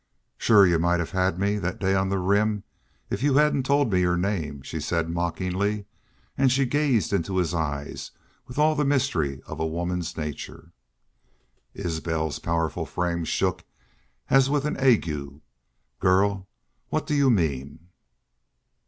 [0.35, 2.63] "Shore y'u might have had me that day on the Rim
[3.11, 5.85] if y'u hadn't told your name," she said, mockingly,
[6.35, 8.09] and she gazed into his eyes
[8.47, 10.71] with all the mystery of a woman's nature.
[11.75, 13.63] Isbel's powerful frame shook
[14.27, 15.41] as with an ague.
[15.99, 16.47] "Girl,
[16.89, 17.89] what do you mean?"